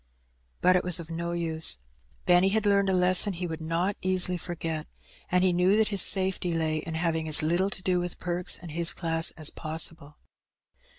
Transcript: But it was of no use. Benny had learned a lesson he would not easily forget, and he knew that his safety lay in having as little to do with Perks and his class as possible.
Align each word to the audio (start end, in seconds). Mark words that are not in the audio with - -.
But 0.61 0.75
it 0.75 0.83
was 0.83 0.99
of 0.99 1.11
no 1.11 1.31
use. 1.33 1.77
Benny 2.25 2.49
had 2.49 2.65
learned 2.65 2.89
a 2.89 2.93
lesson 2.93 3.33
he 3.33 3.45
would 3.45 3.61
not 3.61 3.95
easily 4.01 4.35
forget, 4.35 4.87
and 5.31 5.43
he 5.43 5.53
knew 5.53 5.77
that 5.77 5.89
his 5.89 6.01
safety 6.01 6.55
lay 6.55 6.77
in 6.77 6.95
having 6.95 7.27
as 7.27 7.43
little 7.43 7.69
to 7.69 7.83
do 7.83 7.99
with 7.99 8.17
Perks 8.19 8.57
and 8.57 8.71
his 8.71 8.93
class 8.93 9.29
as 9.37 9.51
possible. 9.51 10.17